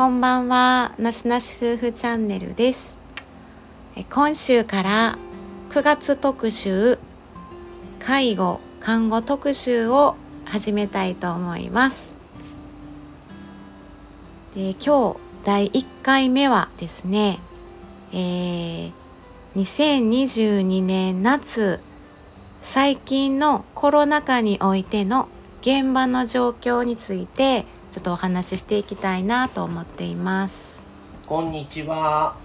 [0.00, 0.94] こんばんは。
[0.96, 2.94] なしなし夫婦チャンネルです。
[4.08, 5.18] 今週から
[5.68, 6.98] 9月特集
[7.98, 10.16] 介護看護特集を
[10.46, 12.10] 始めたいと思います。
[14.54, 17.38] で今日第1回目はですね、
[18.14, 18.92] えー、
[19.54, 21.78] 2022年夏
[22.62, 25.28] 最近のコロナ禍においての
[25.60, 30.78] 現場の状況についてちょっとお話ししていきたいなと思っています。
[31.26, 31.96] こんにちは。
[31.96, 32.36] は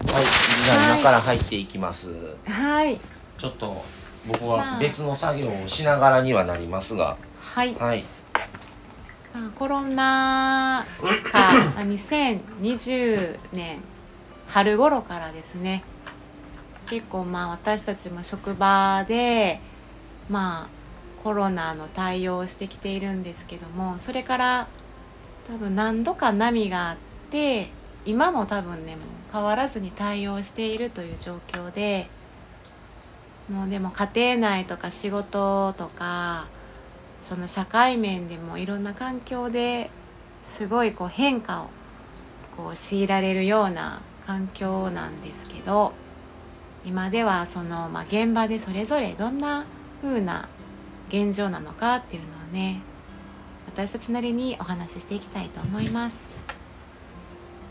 [0.00, 0.06] い。
[0.06, 2.10] じゃあ今から入っていきます。
[2.46, 2.98] はい。
[3.36, 3.84] ちょっと
[4.26, 7.18] 僕は別の作業をしながらにはなりますが。
[7.38, 8.04] はい、はい。
[9.34, 10.86] まあ、コロナ
[11.30, 11.48] 禍ま
[11.80, 13.78] あ2020年
[14.48, 15.84] 春頃からですね。
[16.86, 19.60] 結構まあ私たちも職場で
[20.30, 20.81] まあ
[21.22, 24.68] コロナの対応をしてきているんですけどもそれから
[25.46, 26.96] 多分何度か波があっ
[27.30, 27.68] て
[28.04, 32.08] 今も多分ねもう変わらずに対応しているという状況で
[33.50, 36.46] もうでも家庭内とか仕事とか
[37.22, 39.90] その社会面でもいろんな環境で
[40.42, 41.70] すごいこう変化を
[42.56, 45.92] こう強いられるような環境なんですけど
[46.84, 49.64] 今ではその、まあ、現場でそれぞれどんな
[50.02, 50.48] 風な
[51.12, 52.80] 現状なのかっていうのをね
[53.66, 56.16] 私たちなりにお話ししていきたいと思います。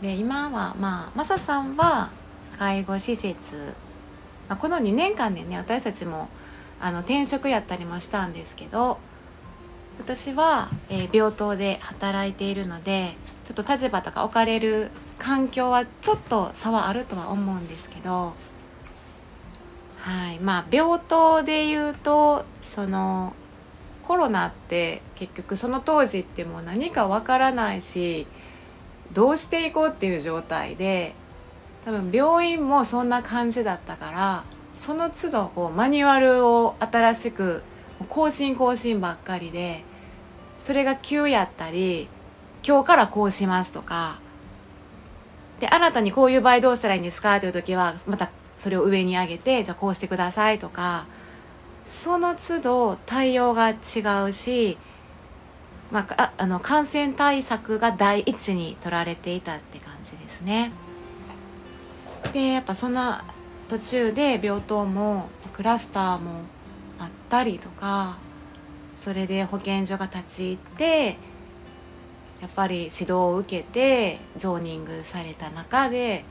[0.00, 2.10] で今はまあマサさんは
[2.58, 3.74] 介護施設、
[4.48, 6.28] まあ、この2年間でね私たちも
[6.80, 8.98] あの転職やったりもしたんですけど
[9.98, 18.34] 私は、えー、病棟で働いているのでちょっと立場とか置かれる環境はちょっと差はあるとは思うんですけど
[19.98, 23.34] はいまあ病棟でいうとその
[24.02, 28.26] コロナって結局その当時ってもう何かわからないし
[29.12, 31.14] どうしていこうっていう状態で
[31.84, 34.44] 多分病院もそんな感じだったから
[34.74, 37.62] その都度こうマニュアルを新しく
[38.08, 39.84] 更新更新ばっかりで
[40.58, 42.08] それが急やったり
[42.66, 44.20] 今日からこうしますとか
[45.60, 51.06] で新たにこういう場合どうしたらいいんですかという時はまたそれを上に上げてじゃあこうしてくださいとか
[51.92, 53.74] その都度対応が違
[54.26, 54.78] うし、
[55.90, 60.72] まあ、あの感染対策が第一に取られていたって感じですね。
[62.32, 63.18] でやっぱその
[63.68, 66.40] 途中で病棟もクラスターも
[66.98, 68.16] あったりとか
[68.94, 71.18] それで保健所が立ち入って
[72.40, 76.24] やっぱり指導を受けてゾーニングされた中で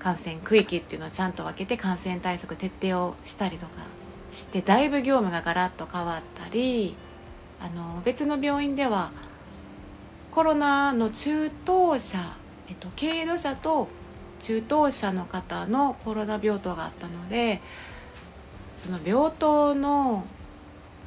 [0.00, 4.03] 感染区域っていうのをちゃんと分けて感染対策徹底をしたりとか
[4.34, 6.96] してだいぶ業務がガラッと変わったり
[7.60, 9.12] あの別の病院では
[10.32, 12.18] コロナの中等者、
[12.68, 13.88] えっと、軽度者と
[14.40, 17.60] 中等者の方のコロナ病棟があったので
[18.74, 20.26] その病棟の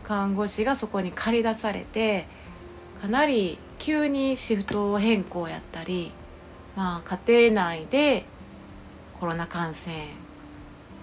[0.04, 2.26] 看護師がそこに駆り出されて
[3.02, 6.12] かなり急にシフト変更やったり、
[6.76, 8.26] まあ、家庭内で
[9.20, 9.94] コロナ感染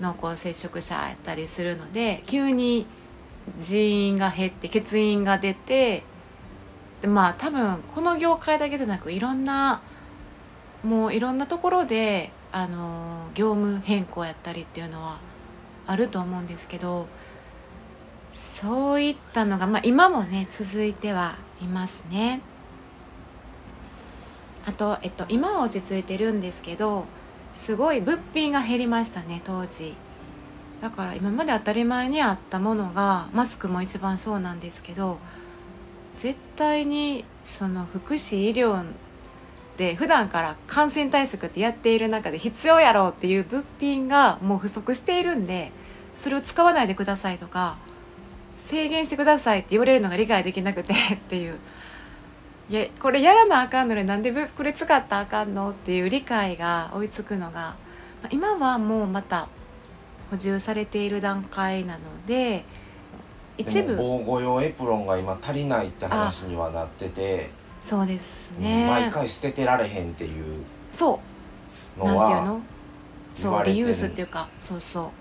[0.00, 2.86] 濃厚接触者やったりするので急に
[3.58, 6.02] 人員が減って欠員が出て
[7.00, 9.82] でまあ多分この業界だけじゃなくいろんな
[10.82, 15.18] もういろんなところであの業務変更やったりっていうのは
[15.86, 17.06] あると思うんですけど
[18.30, 22.40] そういったのが、まあ、今もね続いてはいますね。
[24.66, 27.04] あと、えっと、今は落ち着いてるんですけど
[27.54, 29.94] すごい物品が減りましたね当時。
[30.80, 35.18] だから今まで当たり前にあったものがマスクも一番そうなんですけど
[36.18, 38.84] 絶対にその福祉医療
[39.78, 45.72] で普段から感染対策ってやっている中で必要やろうっていう物品がもう不足しているんで
[46.18, 47.76] それを使わないでくださいとか
[48.56, 51.58] 制限してくださいって言われるのが理解できなくてっていう。
[52.70, 57.76] いやこれやらなあかんのになんでこれ使ったらあかんのっていう理解が追いつくのが
[58.30, 59.48] 今はもうまた
[60.30, 62.64] 補充されている段階なので
[63.58, 63.96] 一部。
[63.96, 67.50] 防護用エプロンが今足りないって話にはなってて
[67.80, 68.86] そうですね。
[68.88, 71.20] 毎回捨ててられへんっていうそ
[71.98, 72.04] う。
[72.04, 72.60] なんていうの？
[73.34, 75.12] そうリユースっていうかそうそ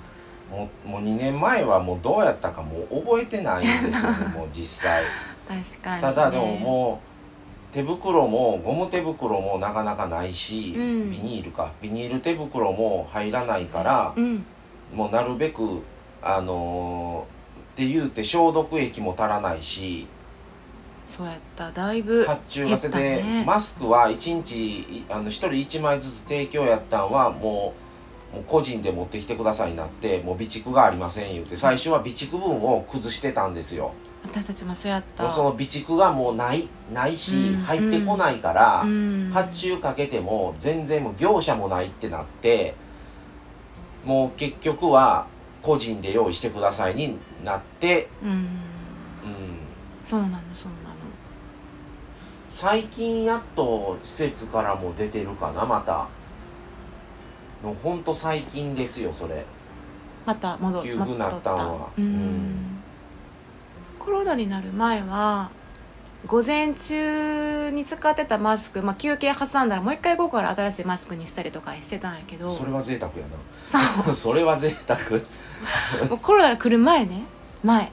[0.52, 0.56] う。
[0.56, 5.04] もうもう2年前はもうどうやったかもう覚えてないんですよねもう実際。
[5.48, 7.13] 確かに、ね、ただでももう
[7.74, 11.72] 手袋もゴム手袋もなかなかないし、うん、ビニールか。
[11.82, 14.46] ビニール手袋も入らないから、うん、
[14.94, 15.82] もうなるべく
[16.22, 17.26] あのー、っ
[17.76, 20.08] て言うて消毒液も足らないし
[21.06, 21.72] そうやった。
[21.72, 27.84] だいぶ発注がせで、ね、マスクは1日あの1人1枚ずつ提供やったんはもう
[28.34, 33.94] もう個人で持ってきてくださいになってもう備蓄がありません言うて最初は備蓄分を崩してたんですよ
[34.24, 35.30] 私たちもそうやった。
[35.30, 42.76] その備蓄がもうないないし、うん入ってこないから、うん発注かけても全然もう業者もないってなって
[44.06, 45.28] もう結局は
[45.62, 48.30] 個人で用意してくださいになって、うん。
[48.30, 48.48] うん、
[50.02, 50.96] そうなのそうなの。
[52.50, 56.08] 最近やっと施設からも出てるかなまた。
[57.64, 59.46] のほんと最近ですよそれ。
[60.26, 61.90] また戻急になったんは。
[61.98, 62.53] うん
[64.04, 65.50] コロナになる前は
[66.26, 72.50] 午前中に使ってたマスク、まあ、休憩挟んだらもう一回午後から新しいマスクにしたりとかしてたんやけど。
[72.50, 73.24] それは贅沢や
[73.68, 75.00] そな それは贅沢。
[75.00, 77.24] うもうコロナが来る前ね。
[77.64, 77.92] 前。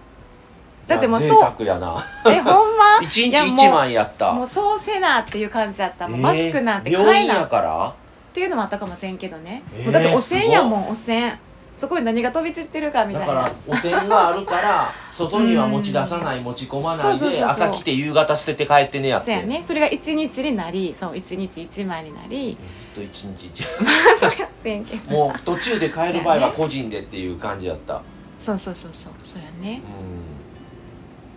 [0.86, 1.28] だってもうそう。
[1.28, 1.96] 贅沢やな。
[2.26, 2.98] えほんま？
[3.02, 4.32] 一日一枚やった。
[4.32, 6.06] もうそうせなっていう感じだった。
[6.08, 7.94] もうマスクなんてえー病院や買えなっから
[8.32, 11.38] ていうのもあったかもせんけどね、えーもうだって汚染やもん汚染
[11.80, 13.34] そこに何が飛び散ってるかみたいな。
[13.34, 17.48] だから汚染があるから 外には持ち出さない持ち込まないでそうそうそうそう。
[17.48, 19.32] 朝来て夕方捨てて帰ってねやって。
[19.32, 19.64] そうやね。
[19.66, 22.58] それが1日になりそう1日1枚になり。
[22.76, 23.64] ずっと一日一
[24.20, 25.10] そうやってんけど。
[25.10, 28.02] もう途中で帰る場合は個人でっていう感じやった。
[28.38, 29.12] そうそうそうそう。
[29.22, 29.80] そうやね。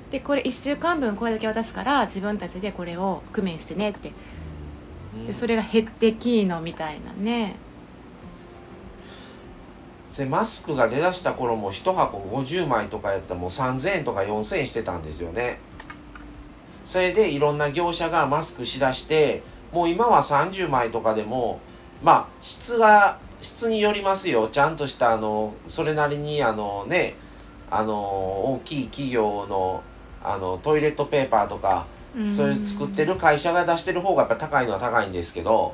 [0.09, 4.11] うでこれ1週間分これだけ渡すから自分たちでこれを工面してねって。
[5.17, 5.25] ん。
[5.25, 7.55] でそれが減ってきーのみたいなね
[10.17, 15.59] でマスクが出だした頃も1箱50枚とかやったらもう3000円とか4000円してたんですよね。
[16.85, 21.59] それでいろんな業者がマスクしだしてもう今は30枚とかでも
[22.03, 24.47] まあ質が質によりますよ。
[24.47, 27.15] ちゃんとしたあのそれなりにあのね
[27.71, 29.81] あの大きい企業の
[30.23, 31.85] あのトイレットペーパーとか
[32.31, 35.73] そういう作ってる会社が出してる方がやっぱ高いのは高いんですけど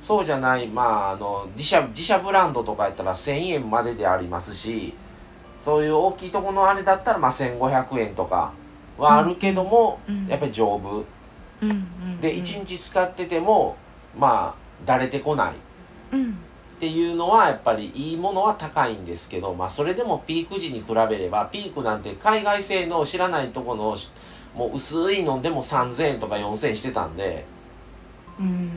[0.00, 4.94] そうじゃないまああの自社自社ブランドとかやったら1000円まででありますし
[5.58, 8.52] そういう大きいとこのあれだったらまあ1500円とか
[8.96, 11.04] はあるけども、うんやっぱり丈夫。
[11.62, 13.76] うんうんで1日使ってても
[14.16, 15.54] まあだれてこない。
[16.12, 16.38] うん。
[16.80, 23.94] っていうのはやっぱりいいものは高いんですけどまあそれでもピーク時に比べればピークなんて海外製の知らないとこの
[24.54, 27.44] もう薄いのでも3000円とか4000円してたんで
[28.38, 28.70] うん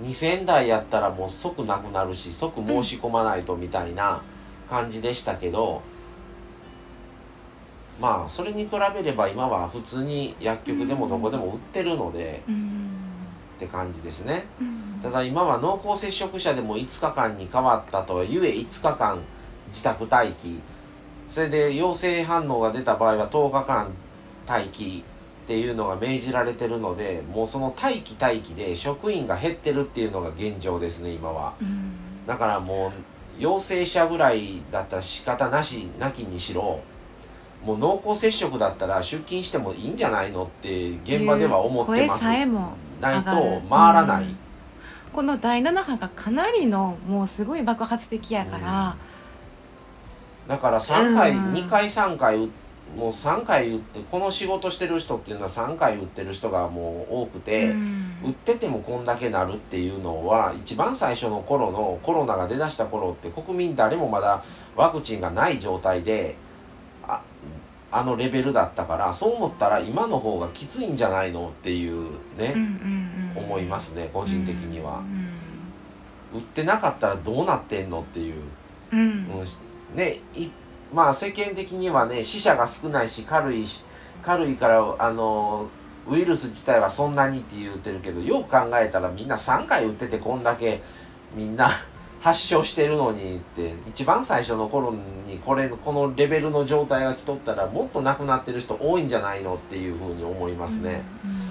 [0.00, 4.22] 2000台やったらもう即なくなるし即申し込まないとみたいな
[4.70, 5.82] 感じでしたけど、
[8.00, 12.88] まあそれに比べれば今は普通に薬局でもどこでも売ってるのでうん。
[13.56, 14.42] って感じですね。
[14.60, 15.00] うん。
[15.02, 19.18] ただ今は濃厚接触者でも5日間に変わったとはいえ5日間
[19.68, 20.60] 自宅待機。
[21.28, 23.90] それで陽性反応が出た場合は10日間
[24.46, 25.04] 待機
[25.42, 31.54] っていうのが命じられてるのでもうその待機待機で職員が減ってるっていうのが現状ですね今は。
[31.60, 31.92] うん。
[32.26, 36.80] だからもう陽性者ぐらいだったら仕方なしなきにしろ
[37.64, 42.24] もう濃厚接触だったら出勤してもいいんじゃないのって現場では思ってます。
[42.24, 43.30] 声さえもないと
[43.68, 44.36] 回らない、うん。
[45.12, 48.96] この第7波がかなりのもうすごい爆発的やから、
[50.48, 51.52] だから3回、うん。
[51.52, 52.50] 2回3回う
[52.96, 58.02] もう3回打ってこの仕事してる人っていうのは3回打ってる人がもう多くて、うん。
[58.24, 64.44] 打っててもこんだけなるっていうのは一番最初の頃のコロナが出だした頃って国民誰もまだ
[64.76, 66.36] ワクチンがない状態で
[67.06, 67.20] あ
[67.90, 73.44] あのレベルだったからそう思ったら今の方がきついんじゃないのっていうね、うんうんうん。
[73.44, 74.98] 思いますね個人的には。
[74.98, 75.32] う、ん
[76.32, 78.36] 打ってなかったらどうなってんのっていう。
[78.92, 79.00] うん。
[79.00, 79.26] うん。
[79.94, 80.48] ねい
[80.92, 83.82] まあ世間的にはね死者が少ないし軽いし
[84.22, 85.68] 軽いからあの
[86.08, 90.80] ウイルス自体はそんなにって言ってるけどよく考えたらみんな3回打っててこんだけ
[91.34, 91.70] みんな
[92.20, 94.92] 発症してるのにって一番最初の頃
[95.24, 101.42] にこれこのレベルの状態が来とったらもっと亡くなってる人多いんじゃないのっていうふうに思いますね、うん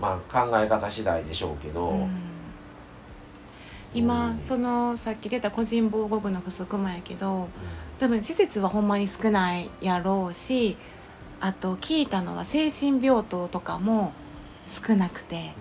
[0.00, 2.27] まあ考え方次第でしょうけど、うんうん
[3.94, 7.48] 今、うんそのさっき出た個人防護具の不足もやけど
[7.98, 10.76] 多分施設はほんまに少ないやろうし
[11.40, 14.12] あと聞いたのは精神病棟とかも
[14.64, 15.54] 少なくて。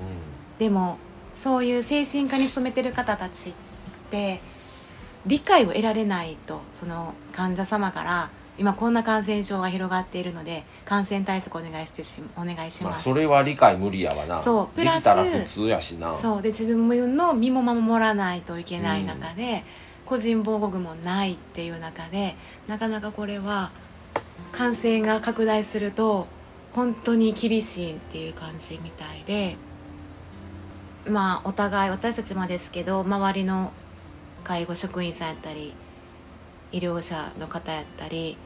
[0.55, 0.98] うでも
[1.34, 3.53] そういう精神科に勤めてる方たちっ
[4.10, 4.41] て
[5.27, 14.40] 理解を得られないとその患者様から今こんな感染症が広がっているので感染対策お願いしてしお願いしんまあ、ます、それは理解無理やわな。
[14.40, 16.16] そうプラスできたら普通やしな。
[16.16, 19.64] そうで自分の身も守らないといけない中で、
[20.08, 22.36] 個人防護具もないっていう中で
[22.68, 23.72] なかなかこれは
[24.54, 26.28] 感染が拡大すると
[26.72, 29.58] 本当に厳しいっていう感じみたいで
[31.08, 33.72] まあお互い私たちもですけど周りの
[34.44, 35.74] 介護職員さんやったり
[36.72, 38.38] 医療者の方やったり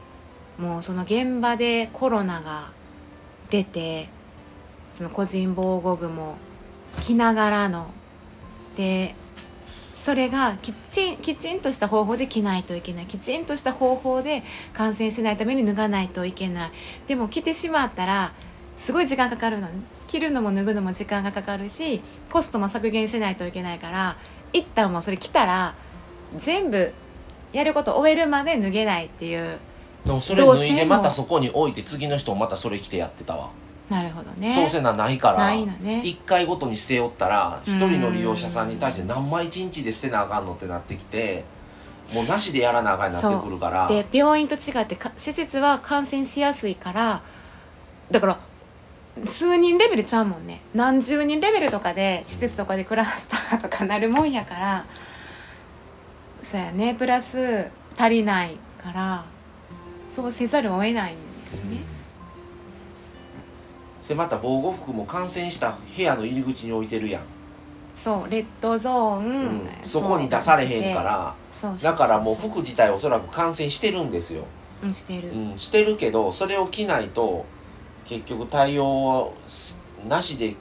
[0.58, 2.70] もうその現場でコロナが
[3.50, 4.08] 出て
[4.92, 6.36] その個人防護具も
[7.02, 7.90] 着ながらの。
[8.76, 9.14] で
[9.94, 13.06] それがきちんきちんとした方法で着ないといけない。
[13.06, 14.42] きちんとした方法で
[14.72, 16.70] 感染しないために脱がないといけない。
[17.06, 18.32] でも着てしまったら
[18.76, 19.68] すごい時間かかるの。
[20.08, 24.16] 着るのも脱ぐのも時間がかかるしコストも削減しないといけないから
[24.52, 25.74] 一旦もうそれ着たら
[26.36, 26.92] 全部
[27.52, 29.58] やること終えるまで脱げないっていう
[30.04, 33.50] でもそれ脱いでまたそこに置いて次の人もまたそれ着てやってたわ。
[33.88, 34.54] なるほどね。
[34.54, 35.38] そうせなないから。
[35.38, 36.02] ないのね。
[36.04, 41.44] 1回ごとに捨てよったら一人の利用者さんに対して何枚一日で捨てなあかんのってなってきて
[42.12, 43.88] もうなしでやらなあかんになってくるから。
[43.88, 47.22] で病院と違ってか施設は感染しやすいから
[48.10, 48.38] だから
[49.26, 50.62] 数人レベルちゃうもんね。
[50.74, 54.86] 何十人レベルとかで施設とかでクラスターとかなるもんやから。
[56.40, 56.94] そうやね。
[56.94, 59.24] プラス足りないから
[60.12, 61.78] そうせざるを得ないんですね、
[64.08, 67.22] でまた防護服も感染した部屋の入り口に置いてるやん、
[67.94, 69.68] そうレッドゾーン、うん。
[69.80, 71.34] そこに出されへんから。
[71.52, 74.44] そうだからもう服自体おそらく感染してるんですよ、
[74.82, 77.46] うんしてる、うん、してるけどそれを着ないと
[78.04, 79.32] 結局対応
[80.08, 80.56] なしで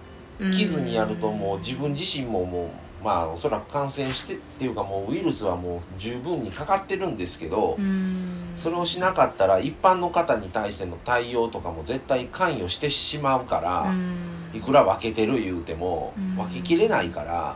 [0.52, 2.66] 着ずにやるともう自分自身もも
[3.02, 14.18] うまあおそらく感染してっていうかもうウイルスはもう十分にかかってるんですけど、うんそれをしなかったら一般の方に対しての対応とかも絶対関与してしまうから、うん。
[14.54, 16.36] いくら分けてる言うてもうん。
[16.36, 17.56] 分けきれないから、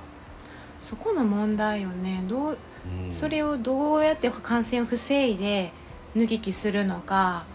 [0.80, 2.24] そこの問題よね。
[2.28, 2.58] どう
[3.04, 3.12] うん。
[3.12, 5.72] それをどうやって感染を防いで
[6.16, 7.46] 脱ぎ着するのか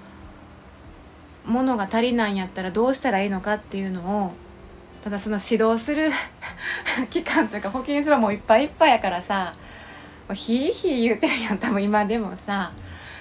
[1.47, 4.33] 物が足りないんやったらどうしたらいいのかっていうのを
[5.03, 6.11] ただその指導する
[7.09, 9.55] 機関というか保健所はもういっぱいいっぱいやからさ
[10.35, 12.73] ひいひい言うてるやん多分今でもさ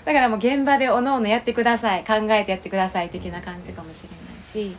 [0.10, 4.76] だからもう現場でおのおのやってください考えてやってください的な感じかもしれないし。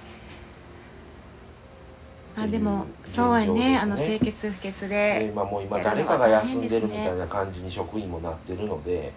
[2.37, 9.13] あでもそうやねねあの清潔不潔でで今もう今誰かが休んでるみたいな感じに職員もなってるので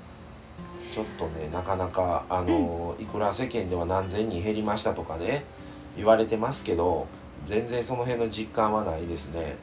[0.92, 5.46] ちょっとねなかなかあの、いくら世間では何千人減りましたとかね
[5.98, 7.08] 言われてますけど
[7.46, 9.56] 全然その辺の実感はないですね。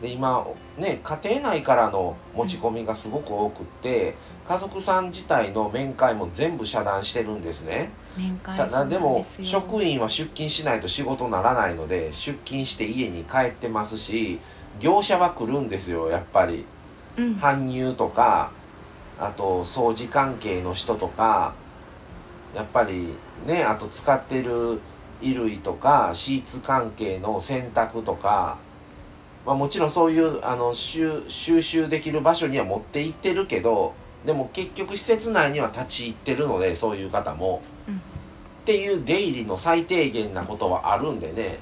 [0.00, 4.14] で今ね家庭内からの持ち込みがすごく多くって
[4.46, 7.90] 家族さん自体の面会も全部遮断してるんですね。
[8.16, 14.38] 面会ただでも職員は出勤しないと仕事にならないので出勤して家に帰ってますし
[14.80, 16.64] 業者は来るんですよやっぱり。
[17.16, 17.34] うん。
[17.36, 18.50] 搬入とか
[19.18, 21.54] あと掃除関係の人とか
[22.54, 23.08] やっぱり
[23.46, 24.80] ねあと使ってる
[25.20, 28.58] 衣類とかシーツ関係の洗濯とか
[29.46, 33.94] まあもちろんそういうあの収収集できる場所には持って行ってるけど
[34.26, 37.62] でも結局施設内には立ち入ってるのでそういう方も。
[37.88, 37.96] うん。
[37.96, 37.98] っ
[38.66, 41.60] ていう出入りの最低限なことはあるんでね、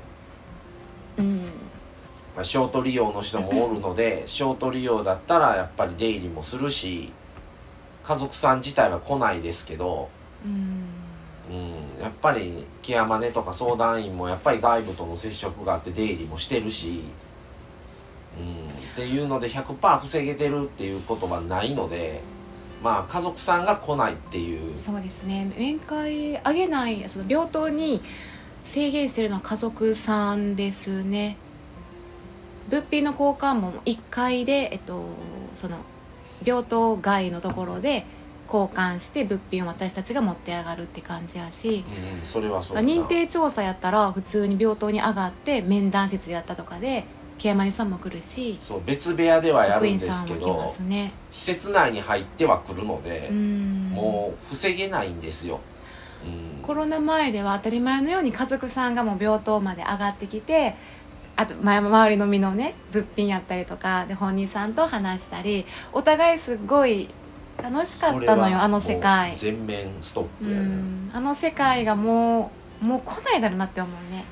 [1.18, 1.42] うん。
[2.34, 7.12] まあ、ショート利用の人もおるのでショート利用だったらやっぱり出入りもするし
[8.04, 10.08] 家族さん自体は来ないですけど、
[10.46, 10.84] うん。
[11.50, 17.02] うん、やっぱりケアマネとか相談員もやっぱり外部との接触があって出入りもしてるし、うん、
[18.92, 22.22] っていうので100%防げてるっていうことはないので
[22.82, 24.76] まあ家族さんが来ないっていう。
[24.76, 25.50] そうですね。
[25.56, 28.02] 面会あげないその病棟に
[28.62, 31.36] 制限してるのは家族さんですね。
[32.68, 35.06] 物品の交換も1回で、えっと、
[35.54, 35.78] その
[36.44, 38.06] 病棟外のところで
[38.46, 41.84] 交換して物品を私たちが持って上がるって感じやし。
[42.18, 47.04] うん、それはそう認定調査やったら普通に病棟に上がって面談室やったとかで
[47.38, 51.12] ケアマネさんも来るしそう別部屋ではやるんですけどますね。
[51.30, 53.90] 施設内に入っては来るのでう、ん。
[53.90, 55.60] もう防げないんですよ、
[56.24, 60.74] うん、コロナ前では当たり前のように家族さんがもう病棟まで上がってきて
[61.36, 67.08] あと前周りの身のね物品やったりとかで本人さんと話したりお互いすっごい
[67.62, 69.34] 楽しかったのよあの世界。
[69.34, 71.10] 全面ストッうプやね、ん。
[71.12, 72.50] あの世界がも
[72.82, 74.24] うもう来ないだろうなって思うね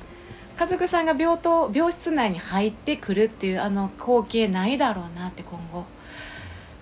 [0.57, 5.81] 家族さんが病棟病室内に入ってくるっていうあの光景ないだろうなって今後。
[5.81, 5.85] っ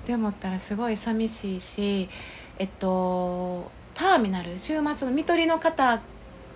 [0.06, 2.08] て思ったらすごい寂しいし
[2.58, 6.00] えっとターミナル週末の看取りの方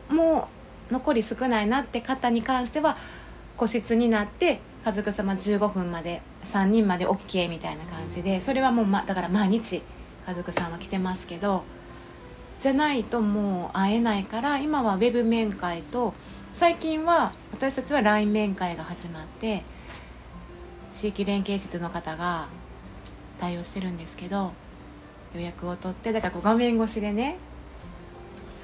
[0.08, 0.48] も
[0.90, 2.96] 残り少ないなって方に関しては
[3.56, 9.82] 個室になって家族様15分まで3人まで OK みたいな感じでそれはもう、ま、だから毎日
[10.26, 11.64] 家族さんは来てますけど
[12.58, 16.14] じゃないともう会えないから今はウェブ面会と
[16.54, 19.64] 最近は私たちは LINE 面会が始まって
[20.92, 22.46] 地域連携室の方が
[23.40, 24.52] 対応してるんですけど
[25.34, 27.36] 予約を取ってだからこう画面越しでね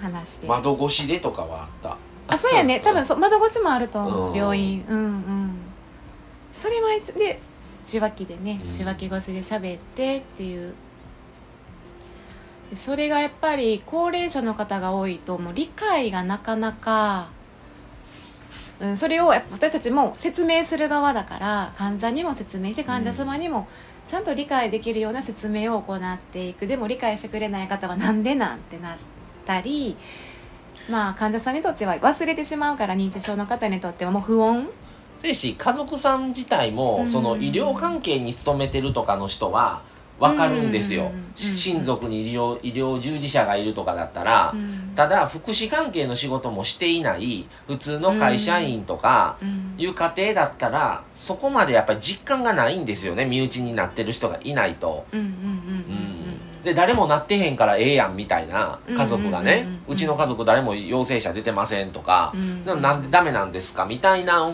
[0.00, 0.46] 話して。
[0.46, 1.96] 窓越しでとかはあった。
[2.28, 2.80] あそうやね。
[2.80, 4.30] 多分そう窓越しもあると思う。
[4.30, 4.36] うん。
[4.36, 4.84] 病院。
[4.88, 5.50] うんうん。
[6.52, 7.40] それはいつで
[7.86, 8.70] 受話器でねうん。
[8.70, 10.74] 受話器越しで喋ってっていう。
[12.72, 17.28] それがやっぱり高齢者の方が多いともう理解がなかなか、
[18.80, 23.68] うん、それをやっぱ私たちも説明する側だから患者にも説明して患者様にも
[24.06, 26.66] ちゃんと理解できるような説明を行っていく。
[26.66, 28.98] でも理解してくれない方はなんでなんてなっ
[29.44, 29.96] たり
[30.88, 34.66] まあ患者さんにとっては忘れてしまうから認知症の方にとってはもう不穏。
[35.18, 37.08] そうやし家族さん自体も、うん。
[37.08, 39.82] その医療関係に勤めてるとかの人は
[40.20, 44.92] 分かるんですよ、親族に医療医療従事者がいるとかだったら、うん。
[44.94, 49.74] ただ福祉関係の仕事もしていない普通の会社員とかうん。
[49.78, 53.24] いう家庭だったらそこまでやっぱり実感がないんですよね。
[53.24, 55.06] 身内になってる人がいないと。
[56.62, 62.82] で誰もなってへんからええやんみたいな家族がね、うちの家族誰も陽性者出てませんとか、うん。
[62.82, 64.52] なんでダメなんですかみたいな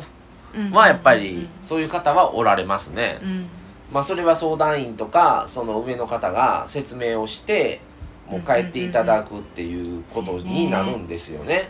[0.70, 3.18] はやっぱりそういう方はおられますね。
[3.25, 3.49] うん
[3.93, 7.81] まあそれは相談員とかその上の方が説明をして
[8.28, 11.69] もう帰っていただくっていうことになるんですよね。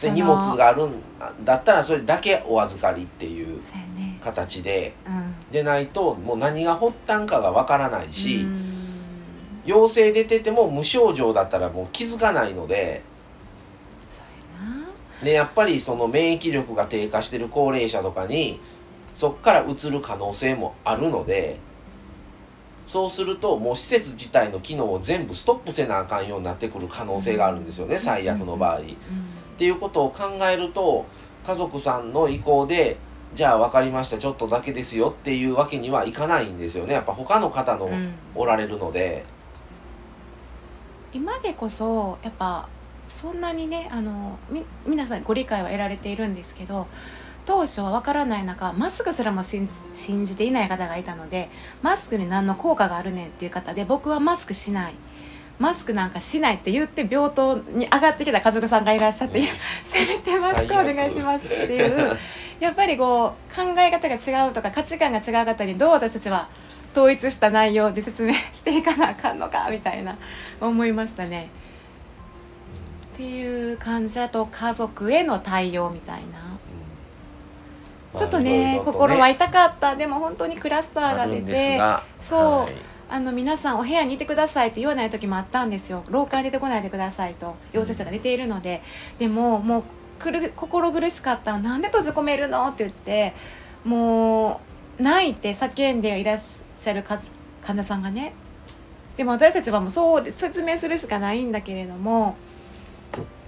[0.00, 0.92] で荷物があるん
[1.44, 3.60] だったらそれだけお預かりっていう
[4.22, 4.94] 形で。
[5.06, 5.34] うん。
[5.50, 8.64] でないともう何が発端かがわからないし、うん。
[9.64, 13.02] 陽性出てても無症状だったらもう気づかないので。
[15.22, 18.60] でやっぱりその免疫力が低下してる高齢者とかに
[19.16, 21.58] そっからうつる可能性もあるので
[22.86, 28.80] そうするともう施設自体の機能を全部ストップせなあかんようになってくる可能性があるんですよね、最悪の場合。
[28.80, 28.82] っ
[29.58, 31.06] ていうことを考えると
[31.44, 32.98] 家族さんの意向で
[33.34, 37.90] じゃあ分かりましたちょっとだけですよっていうわけにはいかないんですよねやっぱ他の方の
[38.34, 39.24] おられるので。
[41.14, 42.68] 今でこそやっぱ
[43.08, 46.86] そんなにねあのみ皆さんご理解は得られているんですけど
[47.46, 49.68] 当初は分からない中マスクすらも信
[50.26, 51.48] じていない方がいたので
[51.80, 54.94] マスクに何の効果があるねんっていう方で僕はマスクしない。
[55.58, 59.46] マスクなんかしないって言って病棟に上がってきた家族さんがいらっしゃって、うん
[59.84, 62.16] せめてマスクお願いしますっていう。
[62.60, 66.48] やっぱりこう考え方が違うとか価値観が違う方にどう私たちは
[66.92, 70.16] 統一した内容で説明していかなあかんのかみたいな
[70.60, 71.48] 思いましたね。
[73.14, 76.45] っていう患者と家族への対応みたいな。
[78.16, 79.96] ちょっとね,、心は痛かった。
[79.96, 81.80] でも本当にクラスターが出て
[82.20, 82.72] そうはい。
[83.08, 86.02] あの皆さんお部屋にいてくださいって言わない時もあったんですよ。
[86.08, 88.82] 廊下に出てこないでくださいと陽性者が出ているので。
[89.18, 89.82] でももう
[90.18, 93.34] くる心苦しかったなんで閉じ込めるのって言って
[93.84, 94.60] も
[94.98, 97.18] う泣いて叫んでいらっしゃる患
[97.62, 98.32] 患者さんがね。
[99.16, 102.36] でも私たちはもうそう説明するしかないんだけれども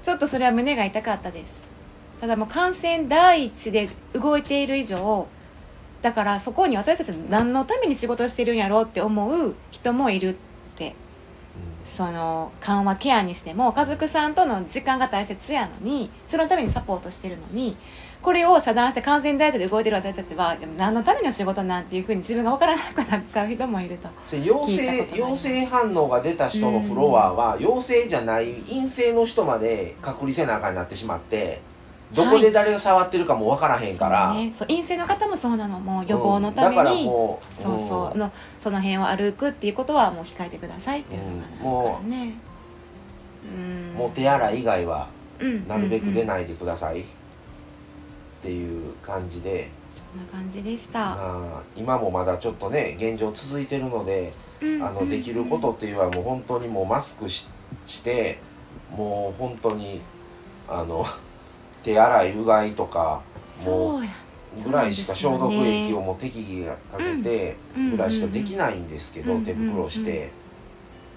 [0.03, 1.68] ちょっとそれは胸が痛かったです
[2.21, 5.27] ただもう感染第一で動いている以上
[6.03, 10.35] だからそこに私たち何のために仕事してるんやろうって思う人もいるっ
[10.77, 10.95] て
[11.85, 17.77] その緩和ケアにしても家族さんとの時間が大切やのにそのためにサポートしてるのに
[18.21, 24.09] これを遮断して感染第一で動いてる私たちはでも何のための仕事なんていうふうに自分が分からなくなっちゃう人もいると。
[24.31, 31.61] で陽性陽性反応が出た人のフロアは、陽性じゃない陰性の人まで隔離せなあかんになってしまって
[32.13, 35.79] どこで誰が触ってるかも分からへんから、そうね、そう陰性の方もそうなの。
[35.79, 38.19] もう予防のためうんだからに、もうそうそう、ん。
[38.19, 42.35] のその辺を歩くっていうことはもう控えてくださいっていうのがあるからね、
[43.45, 43.95] うん。
[43.99, 45.69] もう手洗い以外はうん。
[45.69, 47.01] なるべく出い、ないでください。
[47.01, 47.05] っ
[48.41, 54.83] ていう感じで、そんな感じでした、まあ、今もまだちょっとね現状続いてるのでうん。
[54.83, 57.49] あのできることっていうのはもう本当にもうマスクし
[57.87, 58.39] して
[58.91, 60.01] もう本当に
[60.69, 61.05] あの
[61.89, 63.23] 手洗いうがいとか
[63.65, 67.91] もそうぐらいしか消毒液をもう適宜かけてうん。
[67.93, 70.31] ぐらいしかできないんですけど、うん手袋して、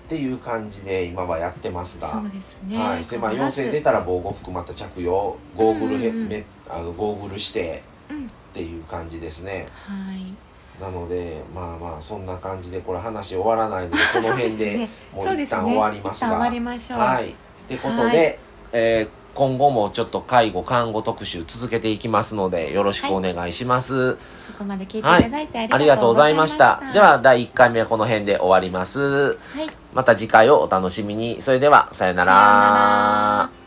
[0.06, 2.22] っていう感じで今はやってますが。
[2.68, 2.78] ね。
[2.78, 5.36] はい、でまあ陽性出たら防護服また着用。
[5.58, 8.28] ゴーグルへ、うんうんあのゴーグルしてうん。
[8.28, 9.68] っていう感じですね。
[9.88, 10.82] はい。
[10.82, 16.28] なのでまあまあそんな感じでこれ話終わらないのでこの辺で もそう一旦終わりますが。
[16.28, 17.00] 一旦終わりましょう。
[17.00, 17.30] はい。
[17.30, 17.34] っ
[17.68, 18.38] てことで、はい。
[18.74, 26.82] えー今後もちょっと介護看護特集続けていきますのでよろしくお願いします、そこまで聞いていただいてあありがとうございました。
[26.82, 29.02] たでは第1回目はこの辺で終わります。
[29.02, 29.70] はい。
[29.94, 31.42] また次回をお楽しみに。
[31.42, 33.61] それではさよなさようなら